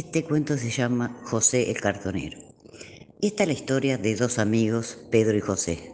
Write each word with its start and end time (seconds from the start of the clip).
Este 0.00 0.24
cuento 0.24 0.56
se 0.56 0.70
llama 0.70 1.14
José 1.24 1.70
el 1.70 1.78
cartonero. 1.78 2.38
Esta 3.20 3.42
es 3.42 3.46
la 3.48 3.52
historia 3.52 3.98
de 3.98 4.16
dos 4.16 4.38
amigos, 4.38 4.96
Pedro 5.10 5.36
y 5.36 5.42
José, 5.42 5.92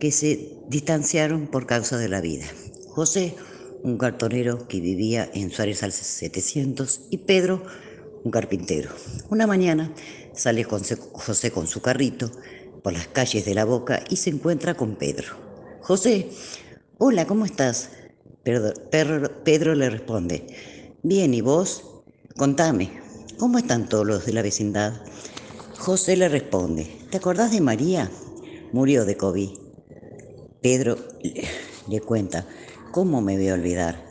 que 0.00 0.10
se 0.10 0.56
distanciaron 0.68 1.46
por 1.46 1.64
causa 1.64 1.96
de 1.96 2.08
la 2.08 2.20
vida. 2.20 2.46
José, 2.88 3.36
un 3.84 3.98
cartonero 3.98 4.66
que 4.66 4.80
vivía 4.80 5.30
en 5.32 5.52
Suárez 5.52 5.84
al 5.84 5.92
700, 5.92 7.02
y 7.10 7.18
Pedro, 7.18 7.62
un 8.24 8.32
carpintero. 8.32 8.90
Una 9.30 9.46
mañana 9.46 9.94
sale 10.34 10.64
José 10.64 11.52
con 11.52 11.68
su 11.68 11.80
carrito 11.80 12.32
por 12.82 12.94
las 12.94 13.06
calles 13.06 13.44
de 13.44 13.54
la 13.54 13.64
boca 13.64 14.02
y 14.10 14.16
se 14.16 14.30
encuentra 14.30 14.74
con 14.74 14.96
Pedro. 14.96 15.36
José, 15.82 16.30
hola, 16.98 17.28
¿cómo 17.28 17.44
estás? 17.44 17.90
Pedro, 18.42 18.72
Pedro 19.44 19.74
le 19.76 19.88
responde, 19.88 20.44
bien, 21.04 21.32
¿y 21.32 21.42
vos? 21.42 21.87
Contame, 22.38 22.92
¿cómo 23.36 23.58
están 23.58 23.88
todos 23.88 24.06
los 24.06 24.24
de 24.24 24.32
la 24.32 24.42
vecindad? 24.42 24.92
José 25.76 26.16
le 26.16 26.28
responde, 26.28 26.84
¿te 27.10 27.16
acordás 27.16 27.50
de 27.50 27.60
María? 27.60 28.08
Murió 28.70 29.04
de 29.04 29.16
COVID. 29.16 29.50
Pedro 30.62 30.96
le 31.88 32.00
cuenta, 32.00 32.46
¿cómo 32.92 33.20
me 33.20 33.36
voy 33.36 33.48
a 33.48 33.54
olvidar? 33.54 34.06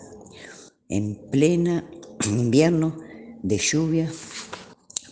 En 0.90 1.16
plena 1.31 1.90
invierno 2.27 3.00
de 3.44 3.59
lluvia, 3.59 4.12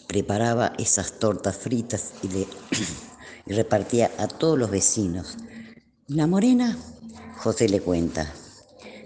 preparaba 0.08 0.74
esas 0.78 1.18
tortas 1.18 1.56
fritas 1.56 2.16
y, 2.22 2.28
le, 2.28 2.48
y 3.48 3.54
repartía 3.54 4.12
a 4.18 4.28
todos 4.28 4.60
los 4.60 4.70
vecinos. 4.70 5.38
La 6.08 6.28
morena, 6.28 6.78
José 7.38 7.70
le 7.70 7.80
cuenta, 7.80 8.34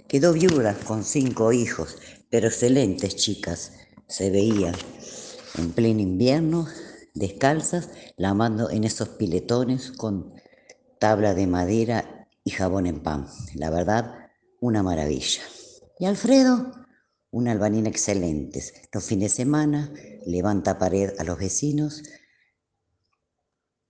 quedó 0.07 0.33
viuda 0.33 0.73
con 0.73 1.03
cinco 1.03 1.53
hijos, 1.53 1.99
pero 2.31 2.47
excelentes 2.47 3.15
chicas 3.15 3.73
se 4.09 4.31
veían 4.31 4.75
en 5.57 5.71
pleno 5.71 6.01
invierno, 6.01 6.67
descalzas, 7.13 7.89
lavando 8.17 8.69
en 8.69 8.83
esos 8.83 9.09
piletones 9.09 9.91
con 9.91 10.33
tabla 10.99 11.33
de 11.33 11.47
madera 11.47 12.27
y 12.43 12.51
jabón 12.51 12.87
en 12.87 13.01
pan. 13.01 13.27
La 13.53 13.69
verdad, 13.69 14.31
una 14.59 14.83
maravilla. 14.83 15.43
Y 15.99 16.05
Alfredo, 16.05 16.71
un 17.31 17.47
albanín 17.47 17.85
excelente. 17.85 18.63
Los 18.91 19.03
fines 19.03 19.31
de 19.31 19.35
semana 19.37 19.93
levanta 20.25 20.79
pared 20.79 21.11
a 21.19 21.23
los 21.23 21.37
vecinos 21.37 22.01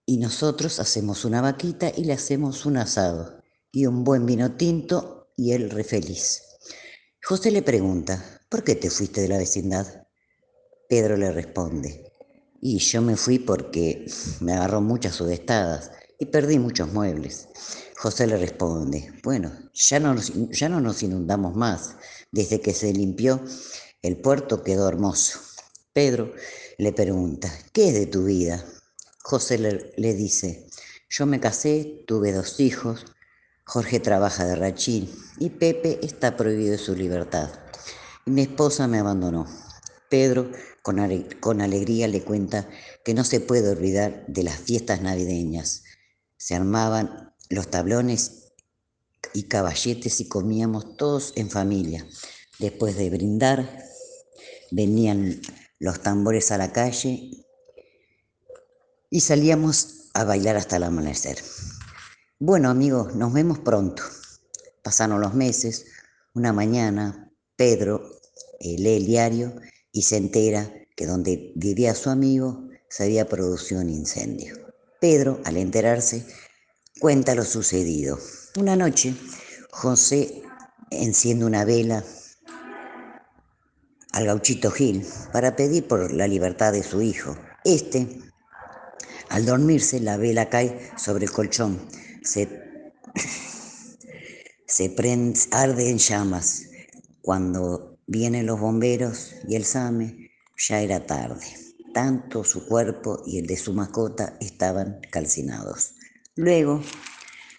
y 0.06 0.18
nosotros 0.18 0.80
hacemos 0.80 1.24
una 1.24 1.40
vaquita 1.42 1.92
y 1.96 2.04
le 2.04 2.14
hacemos 2.14 2.66
un 2.66 2.78
asado 2.78 3.42
y 3.72 3.86
un 3.86 4.04
buen 4.04 4.26
vino 4.26 4.56
tinto 4.58 5.32
y 5.38 5.54
él 5.54 5.70
re 5.70 5.84
feliz. 5.84 6.44
José 7.24 7.52
le 7.52 7.62
pregunta, 7.62 8.42
¿por 8.50 8.64
qué 8.64 8.76
te 8.76 8.90
fuiste 8.90 9.22
de 9.22 9.28
la 9.28 9.38
vecindad? 9.38 10.09
Pedro 10.90 11.18
le 11.18 11.32
responde, 11.32 12.12
y 12.60 12.80
yo 12.80 13.04
me 13.04 13.16
fui 13.16 13.38
porque 13.38 14.08
me 14.40 14.54
agarró 14.54 14.82
muchas 14.82 15.14
sudestadas 15.14 15.92
y 16.18 16.26
perdí 16.26 16.58
muchos 16.58 16.92
muebles. 16.92 17.48
José 17.96 18.26
le 18.26 18.38
responde, 18.38 19.14
bueno, 19.24 19.52
ya 19.72 20.00
no, 20.00 20.16
nos, 20.16 20.34
ya 20.50 20.68
no 20.68 20.82
nos 20.82 21.04
inundamos 21.04 21.56
más. 21.56 21.96
Desde 22.32 22.60
que 22.60 22.74
se 22.74 22.92
limpió, 22.92 23.40
el 24.02 24.18
puerto 24.18 24.64
quedó 24.64 24.90
hermoso. 24.90 25.38
Pedro 25.94 26.34
le 26.80 26.92
pregunta, 26.92 27.54
¿qué 27.72 27.90
es 27.90 27.94
de 27.94 28.08
tu 28.08 28.24
vida? 28.24 28.66
José 29.22 29.60
le, 29.96 30.14
dice, 30.16 30.66
yo 31.08 31.28
me 31.28 31.40
casé, 31.40 32.04
tuve 32.08 32.32
dos 32.32 32.60
hijos, 32.60 33.06
Jorge 33.64 34.00
trabaja 34.00 34.44
de 34.44 34.56
rachín 34.56 35.08
y 35.38 35.52
Pepe 35.52 36.00
está 36.02 36.36
prohibido 36.36 36.72
de 36.72 36.78
su 36.80 36.96
libertad. 36.96 37.52
Y 38.26 38.32
mi 38.32 38.42
esposa 38.42 38.88
me 38.88 38.98
abandonó. 38.98 39.46
Pedro 40.10 40.50
con, 41.40 41.62
alegría 41.62 42.08
le 42.08 42.24
cuenta 42.24 42.70
que 43.04 43.14
no 43.14 43.24
se 43.24 43.40
puede 43.40 43.70
olvidar 43.70 44.26
de 44.28 44.44
las 44.44 44.58
fiestas 44.58 45.02
navideñas. 45.02 45.84
Se 46.38 46.56
armaban 46.56 47.34
los 47.50 47.70
tablones 47.70 48.54
y 49.34 49.44
caballetes 49.44 50.20
y 50.20 50.28
comíamos 50.28 50.98
todos 50.98 51.34
en 51.36 51.50
familia. 51.50 52.06
Después 52.60 52.98
de 52.98 53.10
brindar, 53.10 53.86
venían 54.72 55.42
los 55.80 56.02
tambores 56.02 56.52
a 56.52 56.58
la 56.58 56.72
calle 56.72 57.32
y 59.10 59.22
salíamos 59.22 60.10
a 60.14 60.24
bailar 60.24 60.58
hasta 60.58 60.78
el 60.78 60.84
amanecer. 60.84 61.38
Bueno 62.40 62.70
amigos, 62.70 63.16
nos 63.16 63.34
vemos 63.34 63.60
pronto. 63.60 64.04
Pasaron 64.82 65.22
los 65.22 65.34
meses, 65.34 65.86
una 66.34 66.54
mañana 66.54 67.32
Pedro 67.56 68.02
eh, 68.60 68.78
lee 68.78 68.96
el 68.96 69.06
diario 69.06 69.54
y 69.92 70.04
se 70.04 70.18
entera 70.18 70.72
que 71.00 71.06
donde 71.06 71.54
vivía 71.56 71.96
su 71.96 72.10
amigo 72.10 72.68
se 72.90 73.06
había 73.06 73.26
producido 73.26 73.80
un 73.80 73.90
incendio. 73.90 74.54
Pedro, 75.00 75.40
al 75.46 75.56
enterarse, 75.56 76.26
cuenta 77.00 77.36
lo 77.36 77.46
sucedido. 77.46 78.20
Una 78.58 78.76
noche, 78.76 79.16
José 79.72 80.44
enciende 80.92 81.46
una 81.46 81.64
vela 81.64 82.04
al 84.12 84.26
gauchito 84.26 84.72
Gil 84.72 85.06
para 85.32 85.56
pedir 85.56 85.88
por 85.88 86.12
la 86.12 86.28
libertad 86.28 86.74
de 86.74 86.84
su 86.84 87.02
hijo. 87.02 87.38
Este, 87.64 88.20
al 89.30 89.46
dormirse, 89.46 90.02
la 90.02 90.18
vela 90.18 90.50
cae 90.50 90.92
sobre 90.98 91.24
el 91.24 91.32
colchón, 91.32 91.80
se, 92.24 92.92
se 94.68 94.90
prende, 94.90 95.40
arde 95.52 95.92
en 95.92 95.98
llamas. 95.98 96.64
Cuando 97.22 97.90
Vienen 98.12 98.48
los 98.48 98.60
bomberos 98.60 99.36
y 99.48 99.56
el 99.56 99.66
SAME, 99.66 100.19
ya 100.60 100.82
era 100.82 101.06
tarde. 101.06 101.46
Tanto 101.94 102.44
su 102.44 102.68
cuerpo 102.68 103.24
y 103.26 103.40
el 103.40 103.48
de 103.48 103.58
su 103.58 103.74
mascota 103.74 104.38
estaban 104.40 105.00
calcinados. 105.10 105.96
Luego 106.36 106.82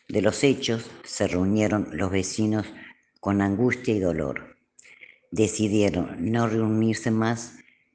de 0.08 0.22
los 0.22 0.44
hechos 0.44 0.88
se 1.04 1.26
reunieron 1.26 1.88
los 1.92 2.10
vecinos 2.10 2.66
con 3.18 3.42
angustia 3.42 3.94
y 3.94 4.00
dolor. 4.00 4.56
Decidieron 5.30 6.30
no 6.30 6.48
reunirse 6.48 7.10
más 7.10 7.54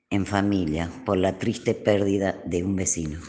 en 0.10 0.26
familia 0.26 0.92
por 1.06 1.18
la 1.18 1.38
triste 1.38 1.74
pérdida 1.74 2.42
de 2.46 2.64
un 2.64 2.76
vecino. 2.76 3.20